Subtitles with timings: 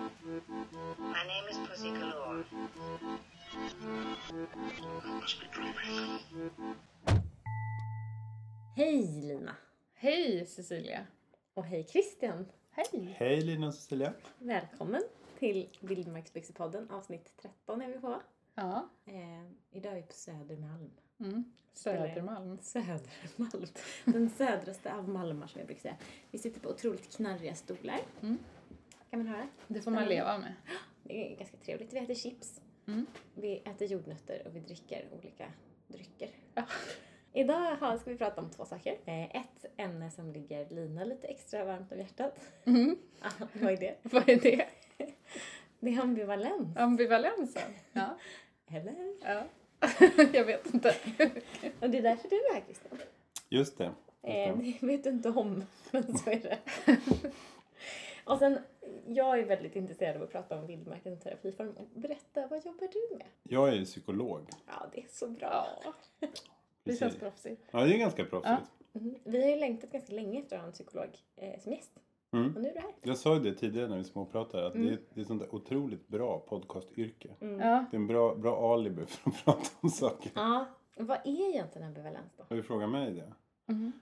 [0.00, 2.44] My name is Pussy Galore.
[5.04, 6.20] I must be dreaming.
[8.76, 9.56] Hej Lina!
[9.94, 11.06] Hej Cecilia!
[11.54, 12.46] Och hej Christian!
[12.70, 13.14] Hej!
[13.18, 14.12] Hej Lina och Cecilia.
[14.38, 15.02] Välkommen
[15.38, 18.20] till Vildmarksbyxepodden avsnitt 13 är vi på.
[18.54, 20.90] Ja, Eh, idag är vi på Södermalm.
[21.20, 21.44] mm.
[21.74, 22.58] Södermalm.
[22.62, 23.66] Södermalm.
[24.04, 25.96] Den södraste av Malmar som jag brukar säga.
[26.30, 28.00] Vi sitter på otroligt knarriga stolar.
[28.22, 28.38] Mm.
[29.10, 29.48] Kan man höra?
[29.68, 30.52] Det får man leva med.
[31.04, 31.92] Det är ganska trevligt.
[31.92, 32.60] Vi äter chips.
[32.88, 33.06] Mm.
[33.34, 35.52] Vi äter jordnötter och vi dricker olika
[35.88, 36.30] drycker.
[36.54, 36.62] Ja.
[37.32, 38.98] Idag ska vi prata om två saker.
[39.04, 42.40] Eh, Ett ämne som ligger Lina lite extra varmt om hjärtat.
[42.64, 42.96] Mm.
[43.22, 43.94] Ah, Vad är det?
[44.02, 44.66] Vad är det?
[45.80, 46.76] Det är ambivalens.
[46.76, 47.70] Ambivalensen?
[47.92, 48.18] Ja.
[48.66, 49.14] Eller?
[49.24, 49.42] ja.
[50.32, 50.94] Jag vet inte.
[51.80, 52.98] Och det är därför du är här Christian.
[53.48, 53.84] Just det.
[54.22, 56.58] Eh, det vet du inte om, men så är det.
[58.24, 58.58] Och sen,
[59.06, 61.72] jag är väldigt intresserad av att prata om vildmarken och terapiform.
[61.94, 63.26] Berätta, vad jobbar du med?
[63.42, 64.40] Jag är psykolog.
[64.66, 65.66] Ja, det är så bra.
[65.84, 66.28] Ja.
[66.84, 67.62] Det känns proffsigt.
[67.70, 68.70] Ja, det är ganska proffsigt.
[68.92, 69.14] Mhm.
[69.24, 71.90] Vi har ju längtat ganska länge efter att ha en psykolog eh, som gäst.
[72.32, 72.56] Mm.
[72.56, 72.90] Och nu är du här.
[73.02, 74.86] Jag sa ju det tidigare när vi småpratade att Mm.
[74.86, 77.28] det, är, det är ett sånt där otroligt bra podcastyrke.
[77.40, 77.60] Mm.
[77.60, 77.84] Ja.
[77.90, 80.32] Det är en bra, bra alibi för att prata om saker.
[80.34, 82.44] Ja, vad är egentligen ambivalens då?
[82.48, 83.32] Har du frågat mig det?
[83.72, 83.92] Mhm.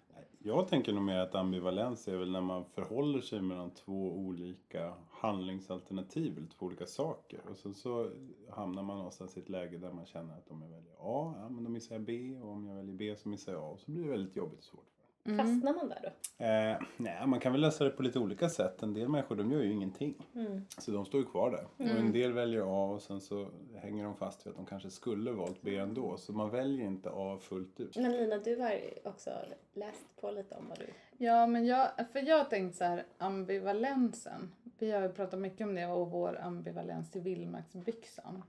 [0.48, 4.94] Jag tänker nog mer att ambivalens är väl när man förhåller sig mellan två olika
[5.10, 7.40] handlingsalternativ eller två olika saker.
[7.50, 8.10] Och sen så
[8.50, 11.48] hamnar man någonstans i ett läge där man känner att om jag väljer A, ja
[11.48, 13.66] men då missar jag B och om jag väljer B så missar jag A.
[13.66, 14.97] Och så blir det väldigt jobbigt och svårt.
[15.28, 15.38] Mm.
[15.46, 16.44] Fastnar man där då?
[16.44, 18.82] Eh, nej, man kan väl lösa det på lite olika sätt.
[18.82, 20.14] En del människor de gör ju ingenting.
[20.34, 20.60] Mm.
[20.78, 21.66] Så de står ju kvar där.
[21.76, 21.96] Och Mm.
[22.06, 25.30] en del väljer A och sen så hänger de fast vid att de kanske skulle
[25.32, 26.16] valt B ändå.
[26.16, 27.96] Så man väljer inte A fullt ut.
[27.96, 29.30] Men Lina, du har också
[29.74, 30.86] läst på lite om vad du...
[31.24, 34.52] Ja, men jag, för jag tänkte så här, ambivalensen.
[34.78, 38.42] Vi har ju pratat mycket om det och vår ambivalens till vildmarksbyxan.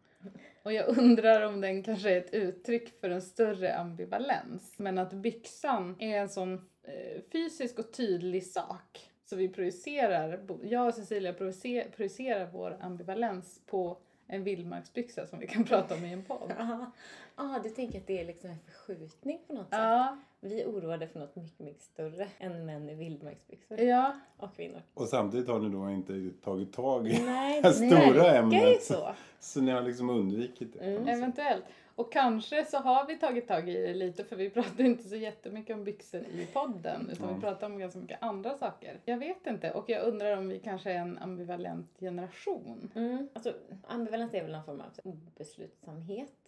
[0.64, 4.74] Och jag undrar om den kanske är ett uttryck för en större ambivalens.
[4.78, 9.10] Men att byxan är en sån eh, fysisk och tydlig sak.
[9.26, 13.98] Så vi projicerar, jag och Cecilia projicerar vår ambivalens på
[14.32, 16.54] en vildmarksbyxa som vi kan prata om i en podd.
[16.58, 16.92] Ja,
[17.36, 19.80] ah, du tänker att det är liksom en förskjutning på något sätt?
[19.80, 24.14] Ja, Vi är oroade för något mycket, mycket större än män i vildmarksbyxor ja.
[24.38, 24.82] och kvinnor.
[24.94, 28.84] Och samtidigt har ni då inte tagit tag i Nej, det stora ämnet.
[28.84, 29.10] så.
[29.40, 30.80] Så ni har liksom undvikit det.
[30.80, 31.08] Mm.
[31.08, 31.64] Eventuellt.
[32.00, 35.16] Och kanske så har vi tagit tag i det lite för vi pratar inte så
[35.16, 37.36] jättemycket om byxor i podden utan Ja.
[37.36, 39.00] vi pratar om ganska mycket andra saker.
[39.06, 42.92] Jag vet inte och jag undrar om vi kanske är en ambivalent generation.
[42.96, 43.30] Mm.
[43.34, 43.54] Alltså,
[43.88, 46.39] ambivalens är väl någon form av obeslutsamhet.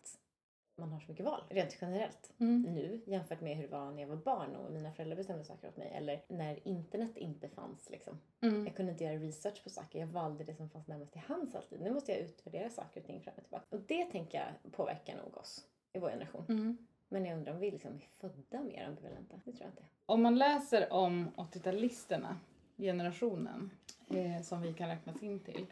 [0.81, 2.31] Man har så mycket val, rent generellt.
[2.37, 2.61] Mm.
[2.61, 5.67] Nu jämfört med hur det var när jag var barn och mina föräldrar bestämde saker
[5.67, 5.91] åt mig.
[5.95, 8.19] Eller när internet inte fanns liksom.
[8.41, 8.65] Mm.
[8.65, 9.99] Jag kunde inte göra research på saker.
[9.99, 11.81] Jag valde det som fanns närmast till hands alltid.
[11.81, 13.65] Nu måste jag utvärdera saker och ting fram och tillbaka.
[13.69, 16.45] Och det tänker jag påverkar nog oss i vår generation.
[16.49, 16.77] Mm.
[17.09, 19.35] Men jag undrar om vi liksom är födda mer ambivalenta.
[19.45, 19.83] Det tror jag inte.
[20.05, 22.35] Om man läser om 80-talisterna,
[22.77, 23.71] generationen
[24.09, 25.65] eh, som vi kan räknas in till,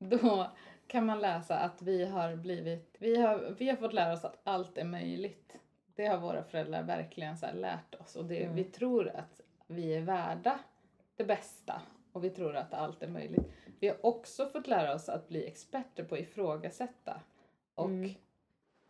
[0.00, 0.46] då
[0.86, 4.40] kan man läsa att vi har blivit, vi har, vi har fått lära oss att
[4.44, 5.56] allt är möjligt.
[5.94, 8.56] Det har våra föräldrar verkligen så lärt oss och det, Mm.
[8.56, 10.58] vi tror att vi är värda
[11.16, 13.46] det bästa och vi tror att allt är möjligt.
[13.80, 17.20] Vi har också fått lära oss att bli experter på att ifrågasätta
[17.74, 18.10] och Mm.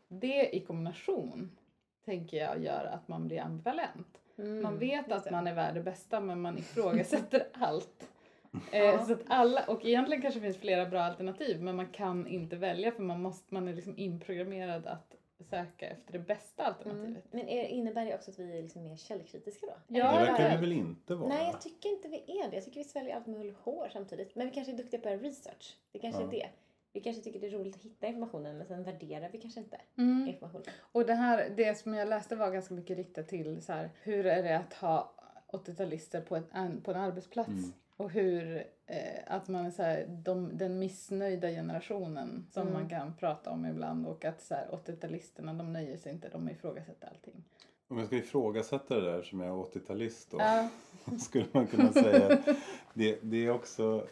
[0.09, 1.57] det i kombination
[2.05, 4.21] tänker jag gör att man blir ambivalent.
[4.63, 8.10] Man vet Mm, att man är värd det bästa men man ifrågasätter allt.
[8.73, 8.79] Ja.
[8.79, 12.27] Eh, så att alla, och egentligen kanske det finns flera bra alternativ men man kan
[12.27, 15.15] inte välja för man, måste, man är liksom inprogrammerad att
[15.51, 16.75] söka efter det bästa Mm.
[16.75, 17.25] alternativet.
[17.31, 19.73] Men är, innebär det också att vi är liksom mer källkritiska då?
[19.99, 21.29] Ja, det verkar vi väl inte vara?
[21.29, 22.57] Nej, jag tycker inte vi är det.
[22.57, 24.35] Jag tycker vi sväljer allt med hull hår samtidigt.
[24.37, 25.77] Men vi kanske är duktiga på att göra research.
[25.93, 26.27] Det kanske Ja.
[26.29, 26.47] är det.
[26.93, 29.81] Vi kanske tycker det är roligt att hitta informationen men sen värderar vi kanske inte
[29.99, 30.29] Mm.
[30.29, 30.67] informationen.
[30.93, 34.27] Och det här, det som jag läste var ganska mycket riktat till så här, hur
[34.27, 35.15] är det att ha
[35.53, 37.49] 80-talister på en, på en arbetsplats?
[37.49, 37.73] Mm.
[38.01, 42.75] Och hur eh, att man är så här, de, den missnöjda generationen som Mm.
[42.75, 46.49] man kan prata om ibland och att så här, 80-talisterna de nöjer sig inte, de
[46.49, 47.45] ifrågasätter allting.
[47.89, 50.37] Om jag ska ifrågasätta det där som jag är 80-talist då.
[50.41, 50.69] Ja.
[51.19, 52.57] skulle man kunna säga att
[52.95, 54.07] det, det är också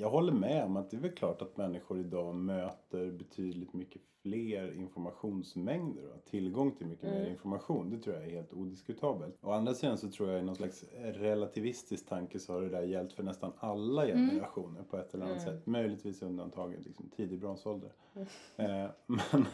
[0.00, 4.02] jag håller med om att det är väl klart att människor idag möter betydligt mycket
[4.22, 7.30] fler informationsmängder och har tillgång till mycket mer Mm.
[7.32, 7.90] information.
[7.90, 9.38] Det tror jag är helt odiskutabelt.
[9.42, 12.82] Å andra sidan så tror jag i någon slags relativistisk tanke så har det där
[12.82, 15.54] gällt för nästan alla generationer på ett eller annat Mm.
[15.56, 15.66] sätt.
[15.66, 17.92] Möjligtvis undantaget liksom tidig bronsålder.
[18.14, 18.26] Mm.
[18.84, 19.44] Eh, men,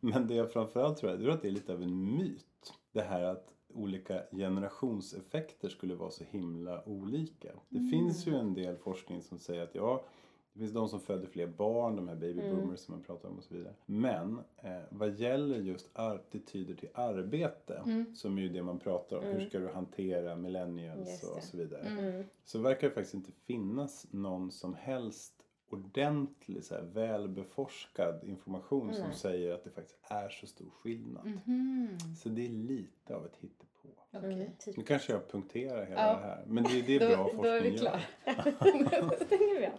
[0.00, 2.72] men det jag framförallt tror jag, det är att det är lite av en myt.
[2.92, 7.48] Det här att olika generationseffekter skulle vara så himla olika.
[7.68, 7.90] Det Mm.
[7.90, 10.04] finns ju en del forskning som säger att ja,
[10.52, 12.56] det finns de som föder fler barn, de här baby Mm.
[12.56, 13.74] boomers som man pratar om och så vidare.
[13.86, 17.82] Men eh, vad gäller just attityder till arbete,
[18.14, 21.36] som är ju det man pratar om, hur ska du hantera millennials Mm.
[21.36, 21.80] Och så vidare.
[21.82, 22.24] Mm.
[22.44, 25.39] Så verkar det faktiskt inte finnas någon som helst
[25.72, 29.16] ordentlig, så här, välbeforskad information som Nej.
[29.16, 31.26] säger att det faktiskt är så stor skillnad.
[31.26, 31.98] Mhm.
[32.16, 33.88] Så det är lite av ett hittepå.
[34.12, 34.32] Okej.
[34.32, 34.76] Mm, typ.
[34.76, 36.12] Nu kanske jag punkterar hela Ja.
[36.16, 36.44] det här.
[36.46, 38.00] Men det är det bra då är forskning vi klara.
[39.10, 39.72] Då stänger vi av.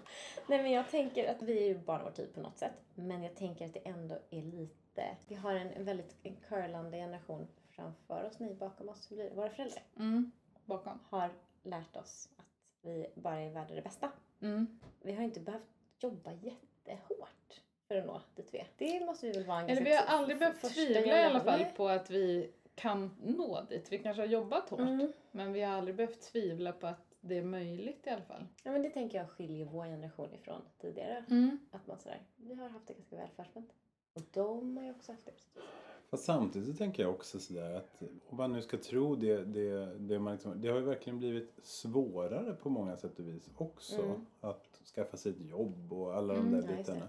[0.47, 2.73] Nej men jag tänker att vi är ju barn vår tid på något sätt.
[2.95, 5.17] Men jag tänker att det ändå är lite...
[5.27, 6.15] Vi har en, en väldigt
[6.47, 9.11] curlande generation framför oss, ni bakom oss.
[9.11, 9.35] Hur blir det?
[9.35, 10.31] Våra föräldrar Mm.
[10.65, 10.99] Bakom.
[11.09, 11.29] har
[11.63, 12.45] lärt oss att
[12.81, 14.11] vi bara är värda det bästa.
[14.41, 14.79] Mm.
[15.01, 15.63] Vi har inte behövt
[16.03, 18.67] jobba jättehårt för att nå dit vi är.
[18.77, 21.65] Det måste vi väl vara en Eller vi har aldrig behövt tvivla i alla fall
[21.65, 23.91] på att vi kan nå dit.
[23.91, 24.79] Vi kanske har jobbat hårt.
[24.79, 25.13] Mm.
[25.31, 28.47] Men vi har aldrig behövt tvivla på att det är möjligt i alla fall.
[28.63, 31.25] Ja men det tänker jag skiljer vår generation ifrån tidigare.
[31.29, 31.59] Mm.
[31.71, 33.73] Att man sådär, vi har haft det ganska välfärspänt.
[34.13, 35.31] Och de har ju också haft det.
[36.11, 39.85] Fast samtidigt så tänker jag också sådär att om man nu ska tro det, det,
[39.99, 44.01] det man liksom, det har ju verkligen blivit svårare på många sätt och vis också.
[44.01, 44.25] Mm.
[44.41, 47.07] Att skaffa sig ett jobb och alla Mm, de ja, där bitarna.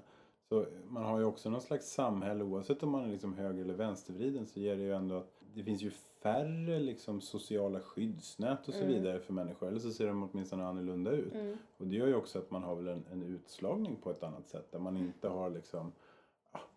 [0.48, 3.74] Så man har ju också någon slags samhälle oavsett om man är liksom höger eller
[3.74, 5.90] vänstervriden så ger det ju ändå att det finns ju
[6.22, 8.92] färre liksom sociala skyddsnät och så Mm.
[8.92, 9.68] vidare för människor.
[9.68, 11.34] Eller så ser de åtminstone annorlunda ut.
[11.34, 11.56] Mm.
[11.76, 14.48] Och det gör ju också att man har väl en, en utslagning på ett annat
[14.48, 14.72] sätt.
[14.72, 15.92] Där man inte har liksom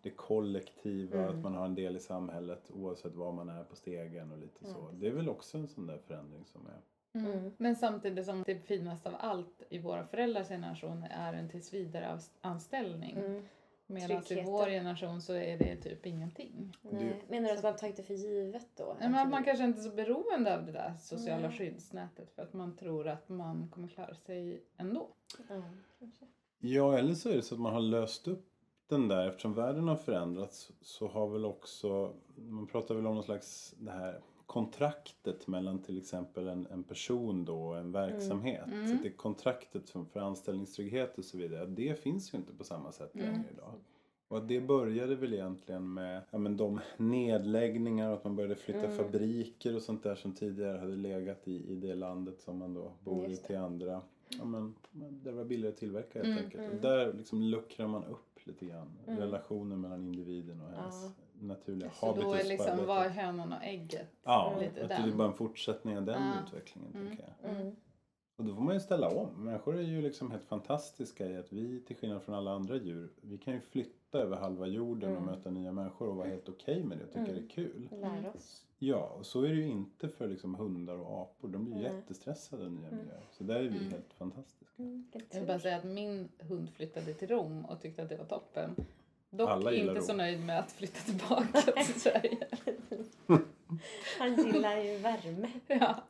[0.06, 1.30] det kollektiva, Mm.
[1.36, 4.64] att man har en del i samhället oavsett var man är på stegen och lite
[4.64, 4.74] så.
[4.74, 5.00] precis.
[5.00, 6.80] Det är väl också en sån där förändring som är...
[7.20, 7.52] Mm.
[7.56, 13.16] Men samtidigt som det finaste av allt i våra föräldrars generation är en tillsvidareanställning.
[13.16, 13.42] Mm.
[13.86, 16.76] Medan i vår generation så är det typ ingenting.
[16.82, 17.22] Nej.
[17.28, 18.96] Menar du att man har tagit det för givet då?
[19.00, 21.58] Nej, men man kanske inte är så beroende av det där sociala Nej.
[21.58, 25.08] skyddsnätet för att man tror att man kommer klara sig ändå.
[25.48, 25.62] Ja,
[25.98, 26.26] kanske.
[26.58, 28.48] Ja, eller så är det så att man har löst upp
[28.88, 29.28] den där.
[29.28, 32.12] Eftersom världen har förändrats så har väl också...
[32.36, 37.44] Man pratar väl om någon slags det här kontraktet mellan till exempel en, en person
[37.44, 38.66] då och en verksamhet.
[38.66, 38.86] Mm.
[38.88, 41.66] Så att det kontraktet för, för anställningstrygghet och så vidare.
[41.66, 43.26] Det finns ju inte på samma sätt Mm.
[43.26, 43.72] längre idag.
[44.28, 48.84] Och det började väl egentligen med ja, men de nedläggningar och att man började flytta
[48.84, 48.96] Mm.
[48.96, 52.92] fabriker och sånt där som tidigare hade legat i, i det landet som man då
[53.04, 54.00] bor i till andra.
[54.28, 56.62] Ja, men, men där det var billigare att tillverka helt Mm, enkelt.
[56.64, 56.76] mm.
[56.76, 59.20] Och där liksom luckrar man upp lite grann Mm.
[59.20, 61.10] relationen mellan individen och hennes Ja.
[61.40, 62.88] naturliga Så då är habitus på liksom, arbetet.
[62.88, 64.08] vad är hönan och ägget?
[64.22, 65.16] Ja, lite att det är den.
[65.16, 66.32] bara en fortsättning av den Ja.
[66.46, 67.16] utvecklingen Mm.
[67.42, 67.50] jag.
[67.50, 67.76] Mm.
[68.38, 69.44] Och då får man ju ställa om.
[69.44, 73.12] Människor är ju liksom helt fantastiska i att vi till skillnad från alla andra djur,
[73.20, 75.34] vi kan ju flytta över halva jorden och Mm.
[75.34, 77.34] möta nya människor och vara helt okej med det och tycka Mm.
[77.34, 77.88] det är kul.
[77.92, 78.62] Lär oss.
[78.78, 81.48] Ja, och så är det ju inte för liksom hundar och apor.
[81.48, 81.84] De blir Nej.
[81.84, 82.98] jättestressade i nya Mm.
[82.98, 83.24] miljöer.
[83.32, 83.90] Så där är vi Mm.
[83.90, 84.65] helt fantastiska.
[84.78, 85.08] Mm.
[85.12, 88.16] vilken Jag vill bara säga att min hund flyttade till Rom och tyckte att det
[88.16, 88.76] var toppen.
[89.30, 90.16] Dock Alla inte så Rom.
[90.18, 92.46] nöjd med att flytta tillbaka till Sverige.
[94.18, 95.48] Han gillar ju värme.
[95.68, 96.02] Ja.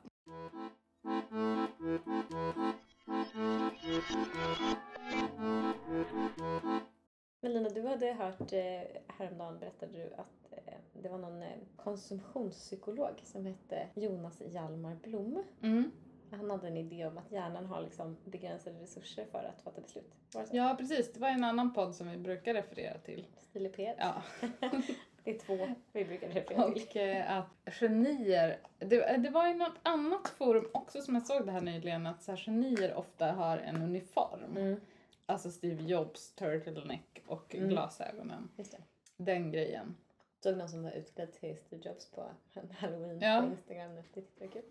[7.41, 11.49] Men Lina, du hade hört eh, häromdagen berättade du att eh, det var någon eh,
[11.77, 15.43] konsumtionspsykolog som hette Jonas Hjalmar Blom.
[15.63, 15.91] Mm.
[16.31, 20.15] Han hade en idé om att hjärnan har liksom begränsade resurser för att fatta beslut.
[20.53, 21.13] Ja, precis.
[21.13, 23.27] Det var en annan podd som vi brukar referera till.
[23.39, 23.95] Stileped.
[23.99, 24.23] Ja.
[25.25, 26.83] Det är två vi brukar referera till.
[26.83, 31.47] Och eh, att genier, det, det var i något annat forum också som jag såg
[31.47, 34.57] det här nyligen, att så här, genier ofta har en uniform.
[34.57, 34.81] Mm,
[35.27, 37.69] Alltså Steve Jobs turtleneck och Mm.
[37.69, 38.49] glasögonen.
[39.17, 39.97] Den grejen.
[40.43, 43.41] Såg någon som var utklädd till Steve Jobs på en halloween Ja.
[43.43, 43.95] på Instagram.
[43.95, 44.63] Det jag var kul.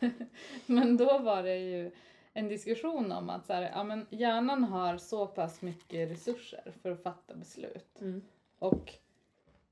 [0.66, 1.90] Men då var det ju
[2.32, 6.90] en diskussion om att så här, ja, men hjärnan har så pass mycket resurser för
[6.90, 8.00] att fatta beslut.
[8.00, 8.22] Mm.
[8.58, 8.92] Och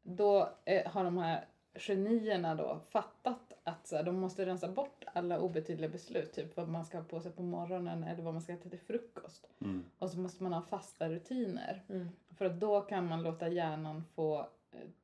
[0.03, 5.05] då eh, har de här genierna då fattat att så här, de måste rensa bort
[5.15, 6.33] alla obetydliga beslut.
[6.33, 8.81] Typ vad man ska ha på sig på morgonen eller vad man ska äta till
[8.81, 9.49] frukost.
[9.61, 9.85] Mm.
[9.99, 11.83] Och så måste man ha fasta rutiner.
[11.89, 12.09] Mm.
[12.39, 14.49] För att då kan man låta hjärnan få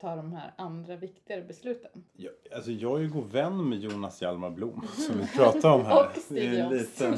[0.01, 1.91] ta de här andra viktigare besluten.
[2.17, 5.85] Ja, alltså jag är ju god vän med Jonas Hjalmar Blom som vi pratade om
[5.85, 6.07] här.
[6.07, 7.01] Och Steve det är en Jobs.
[7.01, 7.15] liten,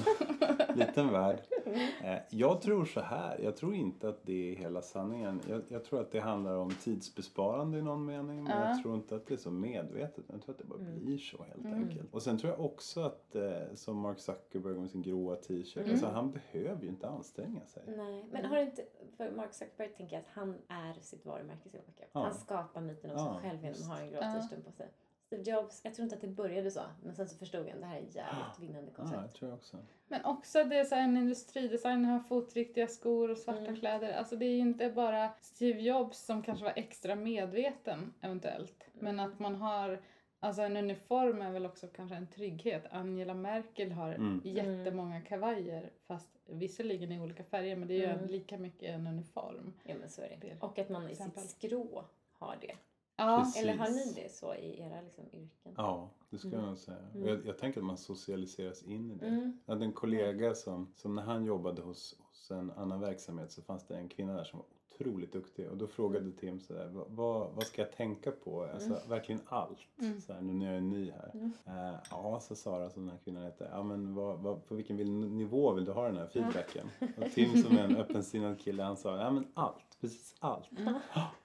[0.75, 1.39] liten värld.
[2.05, 3.39] Eh, Jag tror så här.
[3.43, 5.41] Jag tror inte att det är hela sanningen.
[5.49, 8.45] Jag, jag tror att det handlar om tidsbesparande i någon mening.
[8.45, 8.69] Men Ja.
[8.69, 10.25] jag tror inte att det är så medvetet.
[10.29, 10.99] Jag tror att det bara Mm.
[11.05, 11.75] blir så helt Mm.
[11.89, 12.15] enkelt.
[12.15, 15.77] Och sen tror jag också att eh, som Mark Zuckerberg med sin gråa t-shirt.
[15.77, 15.91] Mm.
[15.91, 17.83] Alltså han behöver ju inte anstränga sig.
[17.87, 18.85] Nej, men har inte,
[19.17, 22.09] för Mark Zuckerberg tänker jag att han är sitt varumärke så mycket.
[22.13, 22.21] Ja.
[22.23, 24.33] Han skapar myten om Ja, sig själv genom att ha en grå Ja.
[24.33, 24.89] t-shirt på sig.
[25.33, 27.87] Steve Jobs, jag tror inte att det började så, men sen så förstod han det
[27.87, 29.21] här är ett jävligt vinnande Ja, koncept.
[29.23, 29.77] jag tror också.
[30.09, 33.77] Men också det är så här, en industridesigner har fotriktiga skor och svarta Mm.
[33.77, 34.13] kläder.
[34.13, 38.85] Alltså det är ju inte bara Steve Jobs som kanske var extra medveten eventuellt.
[38.93, 39.33] Men Mm.
[39.33, 40.03] att man har,
[40.41, 42.85] alltså en uniform är väl också kanske en trygghet.
[42.91, 44.41] Angela Merkel har Mm.
[44.45, 48.27] jättemånga kavajer fast visserligen i olika färger men det är ju Mm.
[48.27, 49.73] lika mycket en uniform.
[49.85, 50.57] Ja men så är det.
[50.61, 52.75] Och att man i sitt skrå har det.
[53.17, 53.63] Ja, Precis.
[53.63, 55.75] Eller har ni det så i era liksom, yrken?
[55.77, 56.69] Ja, det skulle Mm.
[56.69, 56.99] jag säga.
[57.15, 57.29] Mm.
[57.29, 59.27] Jag, jag tänker att man socialiseras in i det.
[59.27, 59.59] Mm.
[59.67, 63.63] Jag hade en kollega som, som när han jobbade hos, hos en annan verksamhet så
[63.63, 65.71] fanns det en kvinna där som var otroligt duktig.
[65.71, 68.65] Och då frågade Tim sådär, vad, vad, ska jag tänka på?
[68.65, 69.79] Alltså verkligen allt.
[70.01, 70.21] Mm.
[70.21, 71.31] Så här, nu när jag är ny här.
[71.35, 71.53] Mm.
[71.67, 73.69] Eh, ja, så Sara som den här kvinnan heter.
[73.73, 76.89] Ja, men vad, vad, på vilken nivå vill du ha den här feedbacken?
[77.17, 79.92] Och Tim som är en öppensinnad kille han sa, ja men allt.
[80.03, 80.71] Precis allt.
[80.79, 80.95] Mm.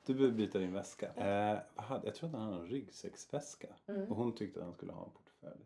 [0.06, 1.08] Du behöver byta din väska.
[1.16, 1.60] Eh,
[2.04, 3.68] jag tror att han hade en ryggsäcksväska.
[3.88, 4.12] Mm.
[4.12, 5.66] Och hon tyckte att han skulle ha en portfölj.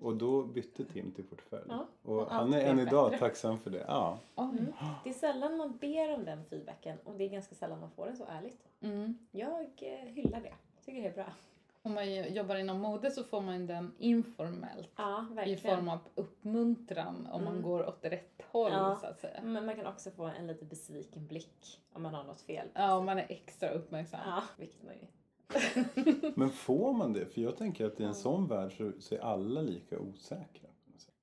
[0.00, 1.70] Och då bytte Tim till portfölj.
[2.02, 3.26] Och han är än idag bättre.
[3.26, 3.84] tacksam för det.
[3.88, 4.18] Ja.
[4.36, 4.66] Mm.
[5.04, 8.06] Det är sällan man ber om den feedbacken och det är ganska sällan man får
[8.06, 8.68] den så ärligt.
[8.80, 9.18] Mm.
[9.30, 10.54] Jag eh, hyllar det.
[10.84, 11.32] Tycker det är bra.
[11.84, 14.90] Om man jobbar inom mode så får man den informellt.
[14.96, 17.62] Ja, I form av uppmuntran om man Mm.
[17.62, 18.98] går åt rätt håll Ja.
[19.00, 19.42] så att säga.
[19.42, 22.68] Men man kan också få en lite besviken blick om man har något fel.
[22.74, 24.20] Ja, om man är extra uppmärksam.
[24.26, 25.06] Ja, vilket man ju
[26.36, 27.26] Men får man det?
[27.26, 28.14] För jag tänker att i en Ja.
[28.14, 30.68] sån värld så, så är alla lika osäkra.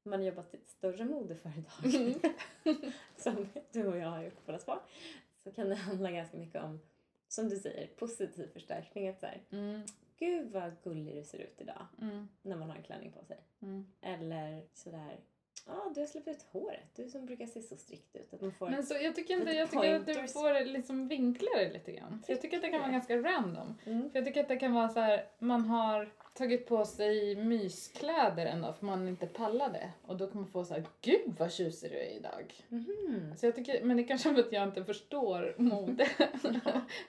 [0.03, 2.15] man har jobbat i ett större modeföretag
[3.17, 4.73] som du och jag har gjort båda två
[5.43, 6.79] så kan det handla ganska mycket om,
[7.27, 9.07] som du säger, positiv förstärkning.
[9.09, 9.81] Att så här, Mm,
[10.17, 13.37] Gud vad gullig du ser ut idag mm, när man har en klänning på sig.
[13.61, 13.85] mm.
[14.01, 15.19] Eller sådär,
[15.67, 16.95] ja du har släppt ut håret.
[16.95, 18.33] Du som brukar se så strikt ut.
[18.33, 18.69] Att man får...
[18.69, 22.23] Men så jag tycker inte, jag tycker att du får liksom vinkla det lite grann.
[22.27, 23.75] Jag tycker att det kan vara ganska random.
[23.85, 24.11] Mm.
[24.11, 28.45] För jag tycker att det kan vara så här, man har tagit på sig myskläder
[28.45, 29.89] en dag för man inte pallade.
[30.05, 32.53] Och då kan man få så här, gud vad tjusig du är idag.
[32.69, 33.33] Mhm.
[33.37, 36.07] Så jag tycker, men det kanske är för att jag inte förstår mode.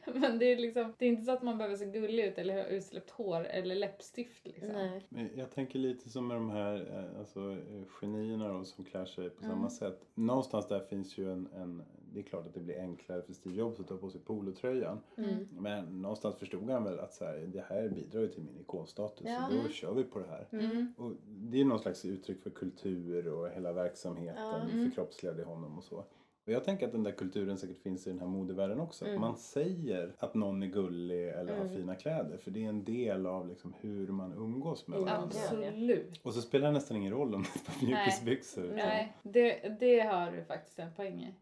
[0.14, 2.54] men det är liksom, det är inte så att man behöver se gullig ut eller
[2.54, 4.68] ha utsläppt hår eller läppstift liksom.
[4.68, 5.04] Nej.
[5.08, 9.04] Men jag tänker lite som med de här eh, alltså, eh, genierna då, som klär
[9.06, 9.56] sig på Mm.
[9.56, 10.00] samma sätt.
[10.14, 11.82] Någonstans där finns ju en, en...
[12.14, 15.00] Det är klart att det blir enklare för Steve Jobs att ta på sig polotröjan.
[15.16, 15.48] Mm.
[15.50, 19.26] Men någonstans förstod han väl att så här, det här bidrar ju till min ikonstatus.
[19.26, 19.48] Ja.
[19.50, 20.46] Så då kör vi på det här.
[20.52, 20.94] Mm.
[20.96, 24.60] Och det är någon slags uttryck för kultur och hela verksamheten.
[24.70, 24.84] Mm.
[24.90, 26.04] förkroppsligade i honom och så.
[26.46, 29.06] Och jag tänker att den där kulturen säkert finns i den här modevärlden också.
[29.06, 29.20] Mm.
[29.20, 31.76] Man säger att någon är gullig eller har Mm.
[31.76, 32.36] fina kläder.
[32.38, 35.24] För det är en del av liksom hur man umgås med varandra.
[35.24, 36.20] Absolut.
[36.22, 37.44] Och så spelar det nästan ingen roll om
[37.80, 38.64] det är mjukisbyxor.
[38.64, 41.34] utan- Nej, det, det har du faktiskt en poäng i.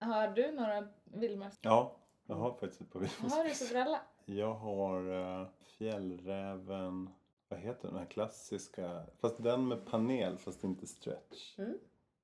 [0.00, 1.58] Har du några vildmarks...
[1.62, 3.36] Ja, jag har faktiskt ett par bilder.
[3.36, 4.00] Har du Sobrella?
[4.24, 7.10] Jag har uh, Fjällräven,
[7.48, 11.58] vad heter den här klassiska, fast den med panel fast inte stretch.
[11.58, 11.78] Mm.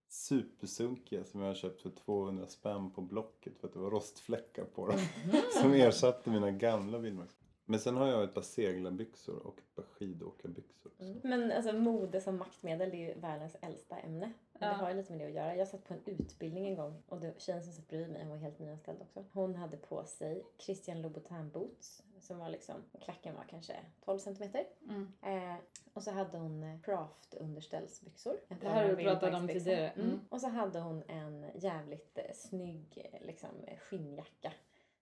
[0.08, 4.64] Supersunkiga som jag har köpt för 200 spänn på Blocket för att det var rostfläckar
[4.64, 4.98] på dem.
[5.24, 5.42] Mm.
[5.62, 7.34] som ersatte mina gamla vildmarks.
[7.66, 10.92] Men sen har jag ett par seglarbyxor och ett par skidåkarbyxor.
[10.98, 11.20] Mm.
[11.22, 14.32] Men alltså mode som maktmedel är ju världens äldsta ämne.
[14.52, 14.66] Ja.
[14.66, 15.56] Det har ju lite med det att göra.
[15.56, 18.30] Jag satt på en utbildning en gång och det, tjejen som satt bredvid mig, hon
[18.30, 19.24] var helt nyanställd också.
[19.32, 24.64] Hon hade på sig Christian Louboutin boots som var liksom, klacken var kanske 12 centimeter.
[24.88, 25.12] Mm.
[25.22, 25.56] Eh,
[25.92, 28.36] och så hade hon eh, craft underställsbyxor.
[28.48, 29.90] Det här har du pratat om tidigare.
[29.90, 30.06] Mm.
[30.06, 30.20] Mm.
[30.28, 34.52] Och så hade hon en jävligt eh, snygg eh, liksom, skinnjacka.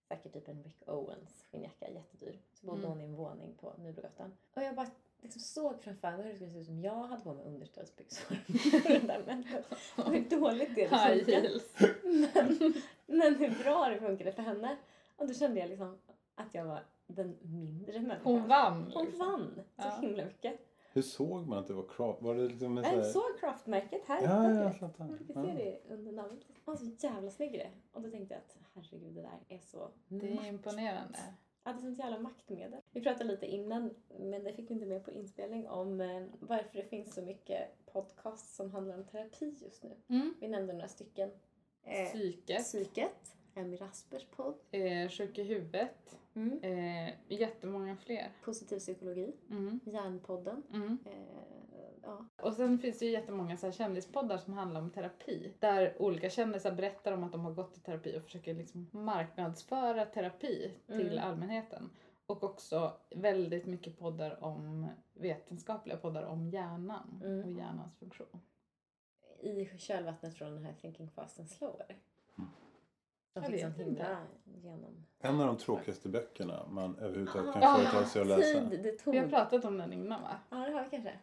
[0.08, 2.38] Säkert typ en Rick Owens skinnjacka, jättedyr.
[2.54, 2.90] Så bodde Mm.
[2.90, 4.32] hon i en våning på Nybrogatan.
[4.54, 4.86] Och jag bara
[5.20, 7.44] liksom såg framför mig hur det skulle se ut som jag hade på mig
[9.26, 9.62] människan.
[9.96, 11.74] Hur dåligt det heels.
[12.02, 12.74] Men,
[13.06, 14.76] men hur bra det funkade för henne.
[15.16, 15.98] Och då kände jag liksom
[16.34, 18.20] att jag var den mindre människan.
[18.24, 18.90] Hon vann.
[18.94, 19.26] Hon liksom.
[19.28, 19.98] vann så Ja.
[20.00, 20.60] himla mycket.
[20.94, 22.22] Hur såg man att det var craft?
[22.22, 23.10] Var det liksom en sån Jag här...
[23.12, 24.22] såg craftmärket här.
[24.22, 25.04] Ja, ja, jag fattar.
[25.04, 26.38] Man fick se det under namnet.
[26.64, 27.70] Han var så jävla snygg det.
[27.92, 30.46] Och då tänkte jag att herregud det där är så Det är makt.
[30.48, 31.18] imponerande.
[31.64, 32.80] Ja, det är sånt jävla maktmedel.
[32.90, 36.78] Vi pratade lite innan, men det fick vi inte med på inspelning, om eh, varför
[36.78, 39.96] det finns så mycket podcasts som handlar om terapi just nu.
[40.08, 40.34] Mm.
[40.40, 41.30] Vi nämnde några stycken.
[41.82, 42.62] Eh, Psyket.
[42.64, 43.36] Psyket.
[43.54, 44.54] Emmy Raspers podd.
[44.70, 46.20] Eh, sjuk i huvudet.
[46.34, 46.58] Mm.
[46.62, 48.32] Eh, jättemånga fler.
[48.44, 49.32] Positiv psykologi.
[49.50, 49.80] Mm.
[49.84, 50.62] Hjärnpodden.
[50.72, 50.98] Mm.
[51.06, 51.12] Eh,
[52.02, 52.26] ja.
[52.42, 55.52] Och sen finns det ju jättemånga så här kändispoddar som handlar om terapi.
[55.58, 60.04] Där olika kändisar berättar om att de har gått i terapi och försöker liksom marknadsföra
[60.06, 61.24] terapi till Mm.
[61.24, 61.90] allmänheten.
[62.26, 67.44] Och också väldigt mycket poddar om vetenskapliga poddar om hjärnan Mm.
[67.44, 68.40] och hjärnans funktion.
[69.40, 71.96] I kölvattnet från den här Thinking Fast and Slower.
[73.34, 73.58] Mm.
[73.58, 73.82] Jag vet inte.
[73.84, 74.26] himla
[74.62, 75.06] genom...
[75.18, 78.70] En av de tråkigaste böckerna man överhuvudtaget kan Ah, företa sig att läsa.
[78.70, 79.14] Tid det tog.
[79.14, 80.40] Vi har pratat om den innan va?
[80.50, 81.18] Ja, det har vi kanske.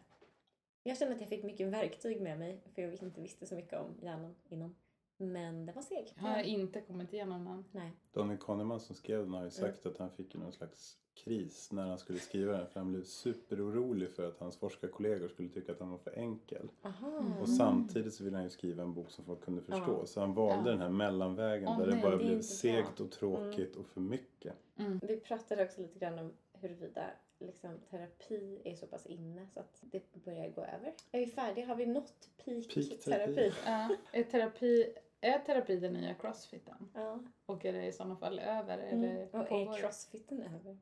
[0.82, 3.80] Jag kände att jag fick mycket verktyg med mig för jag inte visste så mycket
[3.80, 4.74] om hjärnan innan.
[5.16, 6.12] Men det var seg.
[6.16, 7.64] Jag har inte kommit igenom den.
[7.70, 7.92] Nej.
[8.12, 11.86] Daniel Kahneman som skrev den har ju sagt att han fick någon slags kris när
[11.86, 12.66] han skulle skriva den.
[12.66, 16.68] För han blev superorolig för att hans forskarkollegor skulle tycka att han var för enkel.
[16.82, 17.24] Aha.
[17.40, 19.98] Och samtidigt så ville han ju skriva en bok som folk kunde förstå.
[20.00, 20.06] Ja.
[20.06, 20.70] Så han valde Ja.
[20.70, 24.00] den här mellanvägen Åh, där det nej, bara det blev segt och tråkigt och för
[24.00, 24.54] mycket.
[25.02, 29.78] Vi pratade också lite grann om huruvida liksom, terapi är så pass inne så att
[29.80, 30.94] det börjar gå över.
[31.12, 31.66] Är vi färdiga?
[31.66, 33.34] Har vi nått peak, Peak terapi?
[33.34, 33.52] terapi.
[33.66, 33.88] Ja.
[34.12, 36.74] Är, terapi, är terapi den nya crossfiten?
[36.94, 37.18] Ja.
[37.46, 38.78] Och är det i sådana fall över?
[38.78, 39.04] Mm.
[39.04, 39.82] Eller Och pågår är det?
[39.82, 40.78] crossfiten över?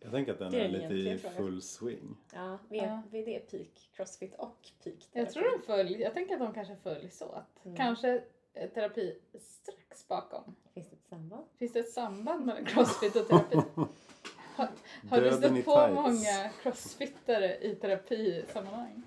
[0.00, 2.16] Jag tänker att den är är lite i full swing.
[2.34, 3.02] Ja, vi är, Ja.
[3.10, 5.08] vi är det peak crossfit och peak terapi.
[5.12, 7.64] Jag tror de följer, jag tänker att de kanske följs åt.
[7.64, 7.76] Mm.
[7.76, 8.22] Kanske
[8.54, 10.56] eh, terapi strax bakom.
[10.74, 11.44] Finns det ett samband?
[11.56, 13.56] Finns det ett samband mellan crossfit och terapi?
[14.56, 14.68] Har,
[15.10, 15.94] har du stött på tights.
[15.94, 19.02] många crossfittare i terapisammanhang?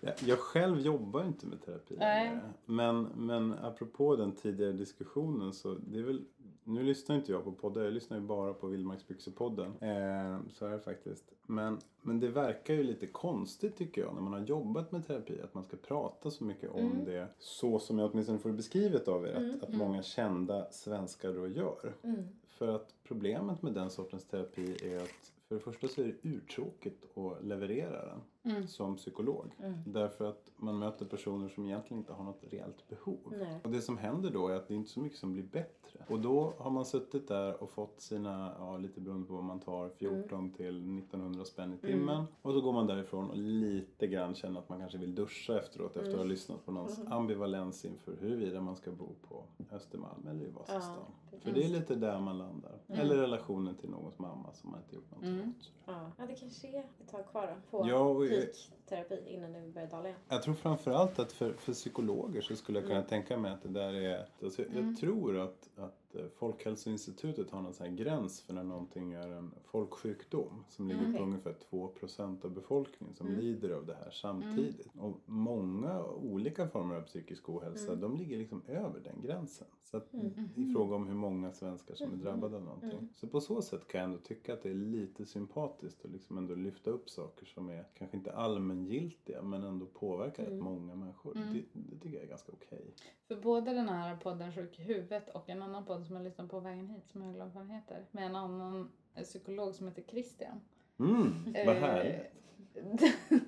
[0.00, 2.24] Jag, jag själv jobbar inte med terapi Nej.
[2.24, 2.40] längre.
[2.64, 6.24] Men, men apropå den tidigare diskussionen så det är väl
[6.64, 9.66] nu lyssnar inte jag på poddar, jag lyssnar ju bara på Vildmarksbyxepodden.
[9.80, 11.24] Eh, så är det faktiskt.
[11.46, 15.40] Men, men det verkar ju lite konstigt tycker jag när man har jobbat med terapi
[15.44, 17.04] att man ska prata så mycket om Mm.
[17.04, 17.28] det.
[17.38, 21.32] Så som jag åtminstone får det beskrivet av er Mm, att, att många kända svenskar
[21.32, 21.94] då gör.
[22.02, 22.22] Mm.
[22.48, 26.28] För att problemet med den sortens terapi är att för det första så är det
[26.28, 28.66] urtråkigt att leverera den Mm.
[28.66, 29.50] som psykolog.
[29.62, 29.74] Mm.
[29.86, 33.18] Därför att man möter personer som egentligen inte har något reellt behov.
[33.38, 33.60] Nej.
[33.64, 36.04] Och det som händer då är att det är inte så mycket som blir bättre.
[36.08, 39.60] Och då har man suttit där och fått sina, ja lite beroende på vad man
[39.60, 42.24] tar, 14 till 1900 spänn i timmen.
[42.42, 45.96] Och så går man därifrån och lite grann känner att man kanske vill duscha efteråt
[45.96, 50.44] efter att ha lyssnat på någons ambivalens inför huruvida man ska bo på Östermalm eller
[50.44, 51.04] i Vasastan.
[51.30, 52.78] Ja, För det är lite där man landar.
[52.88, 55.48] Eller relationen till någons mamma som man inte gjort någonting Mm.
[55.58, 55.70] åt.
[55.86, 56.10] Ja.
[56.18, 59.88] ja, det kanske är ett tag kvar då på Ja, och- peak terapi innan börjar
[59.88, 60.20] dala igen.
[60.28, 63.68] Jag tror framförallt att för, för psykologer så skulle jag kunna tänka mig att det
[63.68, 64.26] där är...
[64.42, 66.03] Alltså jag, jag tror att, att
[66.36, 71.16] Folkhälsoinstitutet har någon sån här gräns för när någonting är en folksjukdom som ligger Okej.
[71.16, 74.88] på ungefär 2% av befolkningen som lider av det här samtidigt.
[74.98, 79.66] Och många olika former av psykisk ohälsa de ligger liksom över den gränsen.
[79.82, 80.14] Så att
[80.56, 83.08] i fråga om hur många svenskar som är drabbade av någonting.
[83.14, 86.38] Så på så sätt kan jag ändå tycka att det är lite sympatiskt att liksom
[86.38, 91.34] ändå lyfta upp saker som är kanske inte allmängiltiga men ändå påverkar rätt många människor.
[91.34, 92.94] Det, det tycker jag är ganska okej.
[93.28, 96.48] För både den här podden Sjuk i huvudet och en annan podd som jag lyssnade
[96.50, 98.06] på vägen hit som jag glömt vad den heter.
[98.10, 100.60] Med en annan eh, psykolog som heter Christian.
[100.98, 102.32] Mm, vad Eh, härligt.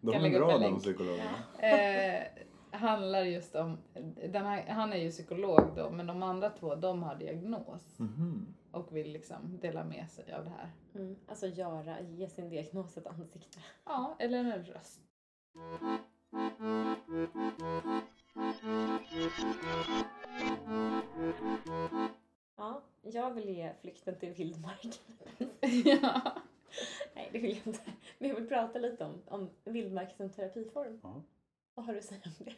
[0.00, 1.38] De är bra en de psykologerna.
[1.58, 2.22] eh,
[2.70, 3.78] handlar just om,
[4.28, 8.46] den här, han är ju psykolog då men de andra två de har diagnos Mhm.
[8.70, 10.70] och vill liksom dela med sig av det här.
[10.94, 11.16] Mm.
[11.28, 13.58] Alltså göra, ge sin diagnos ett ansikte.
[13.84, 15.00] Ja, eller en röst.
[23.12, 24.92] Ja, jag vill ge flykten till vildmarken.
[25.84, 26.20] ja.
[27.14, 27.80] Nej, det vill jag inte.
[28.18, 31.00] Men jag vill prata lite om, om vildmark som terapiform.
[31.02, 31.22] Ja.
[31.74, 32.52] Vad har du att säga om det?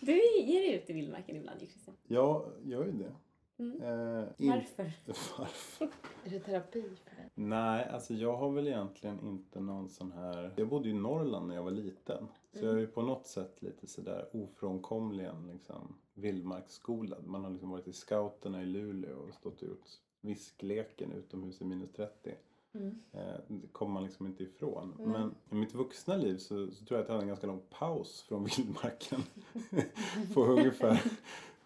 [0.00, 1.96] Du ger dig ut i vildmarken ibland ju Christian.
[2.06, 3.12] Jag gör ju det.
[3.58, 3.82] Mm.
[3.82, 4.92] Eh, in- Varför?
[5.38, 5.84] Varför?
[6.24, 7.28] Är det terapi för dig?
[7.34, 10.52] Nej, alltså jag har väl egentligen inte någon sån här...
[10.56, 12.28] Jag bodde i Norrland när jag var liten.
[12.52, 17.26] Så jag är ju på något sätt lite sådär ofrånkomligen liksom vildmarksskolad.
[17.26, 19.88] Man har liksom varit i scouterna i Luleå och stått och gjort
[20.20, 22.34] viskleken utomhus i minus 30.
[22.74, 22.98] Mm.
[23.12, 24.94] Eh, Det kommer man liksom inte ifrån.
[24.98, 27.62] Men i mitt vuxna liv så, så tror jag att jag hade en ganska lång
[27.70, 29.22] paus från vildmarken.
[30.34, 31.02] på ungefär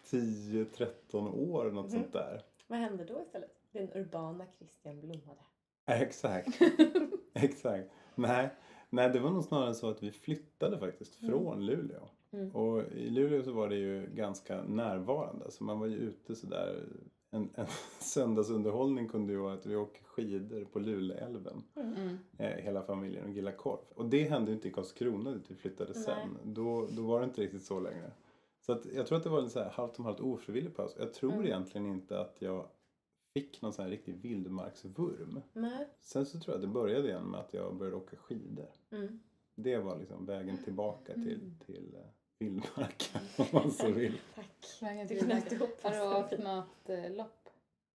[0.05, 2.41] 10-13 år, något sånt där.
[2.67, 3.51] Vad hände då istället?
[3.71, 5.39] Den urbana Christian blommade.
[5.85, 6.59] Exakt.
[7.33, 7.89] Exakt.
[8.15, 8.49] Nej,
[8.89, 12.09] nej, det var nog snarare så att vi flyttade faktiskt från Luleå.
[12.31, 12.51] Mm.
[12.51, 15.51] Och i Luleå så var det ju ganska närvarande.
[15.51, 16.85] Så man var ju ute sådär.
[17.31, 17.67] En, en
[17.99, 21.63] söndagsunderhållning kunde ju vara att vi åker skidor på Luleälven.
[21.75, 22.17] Mm.
[22.37, 23.79] Eh, hela familjen och gillar korv.
[23.95, 26.37] Och det hände ju inte i Karlskrona dit vi flyttade sen.
[26.43, 28.11] Då, då var det inte riktigt så längre.
[28.61, 30.95] Så att jag tror att det var en så här halvt om halvt ofrivillig paus.
[30.99, 32.65] Jag tror egentligen inte att jag
[33.41, 35.41] fick någon sån här riktig vildmarksvurm.
[35.53, 35.87] Nej.
[35.99, 38.69] Sen så tror jag att det började igen med att jag började åka skidor.
[38.91, 39.19] Mm.
[39.55, 42.01] Det var liksom vägen tillbaka till, till eh,
[42.39, 44.19] vildmarken om man så vill.
[44.35, 44.81] Tack.
[44.81, 45.31] Vägen till
[45.81, 47.49] Har du åkt något eh, lopp?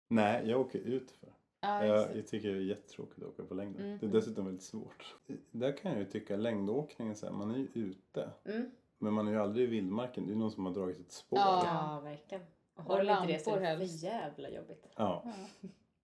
[0.08, 1.32] Nej, jag åker utför.
[1.60, 3.86] Ja, Jag, jag tycker det är jättetråkigt att åka på längden.
[3.86, 3.98] Mm.
[3.98, 5.16] Det är dessutom väldigt svårt.
[5.50, 8.30] Där kan jag ju tycka längdåkningen så här, man är ju ute.
[8.44, 8.70] Mm.
[8.98, 10.26] Men man är ju aldrig i vildmarken.
[10.26, 11.38] Det är någon som har dragit ett spår.
[11.38, 11.62] Ja.
[11.64, 12.44] Ja, verkligen.
[12.74, 14.02] Och har Och de inte det så är lampor det för helst.
[14.04, 14.86] jävla jobbigt.
[14.96, 15.32] Ja, Ja.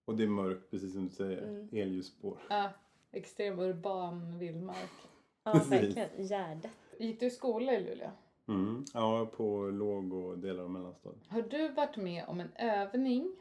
[0.05, 1.41] och det är mörkt precis som du säger.
[1.41, 1.69] Mm.
[1.71, 2.39] Elljusspår.
[2.49, 2.69] Ja,
[3.11, 4.89] extrem urban vildmark.
[5.43, 6.09] Ja, verkligen.
[6.27, 6.71] Gärdet.
[6.99, 8.09] Gick du i skola i Luleå?
[8.47, 8.85] Mm.
[8.93, 11.27] Ja, på låg och delar av mellanstadiet.
[11.27, 13.35] Har du varit med om en övning